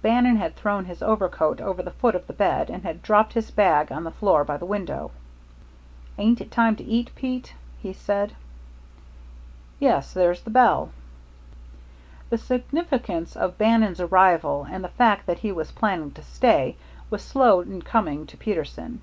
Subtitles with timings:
[0.00, 3.50] Bannon had thrown his overcoat over the foot of the bed, and had dropped his
[3.50, 5.10] bag on the floor by the window.
[6.16, 8.32] "Ain't it time to eat, Pete?" he said.
[9.78, 10.88] "Yes, there's the bell."
[12.30, 16.78] The significance of Bannon's arrival, and the fact that he was planning to stay,
[17.10, 19.02] was slow in coming to Peterson.